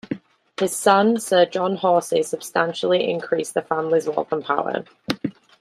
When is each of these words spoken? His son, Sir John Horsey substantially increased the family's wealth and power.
His 0.59 0.75
son, 0.75 1.19
Sir 1.19 1.45
John 1.45 1.75
Horsey 1.75 2.23
substantially 2.23 3.07
increased 3.07 3.53
the 3.53 3.61
family's 3.61 4.07
wealth 4.07 4.31
and 4.31 4.43
power. 4.43 4.83